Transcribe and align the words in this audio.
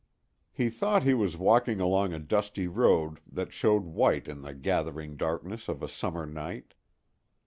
He 0.51 0.71
thought 0.71 1.03
he 1.03 1.13
was 1.13 1.37
walking 1.37 1.79
along 1.79 2.11
a 2.11 2.17
dusty 2.17 2.65
road 2.65 3.19
that 3.31 3.53
showed 3.53 3.83
white 3.83 4.27
in 4.27 4.41
the 4.41 4.55
gathering 4.55 5.15
darkness 5.15 5.67
of 5.69 5.83
a 5.83 5.87
summer 5.87 6.25
night. 6.25 6.73